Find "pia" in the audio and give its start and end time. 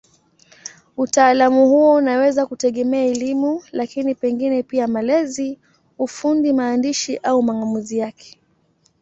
4.63-4.87